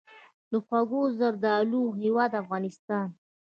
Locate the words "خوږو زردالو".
0.65-1.81